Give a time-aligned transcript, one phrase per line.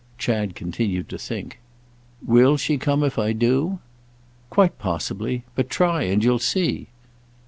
[0.17, 1.59] Chad continued to think.
[2.25, 3.77] "Will she come if I do?"
[4.49, 5.43] "Quite possibly.
[5.53, 6.87] But try, and you'll see."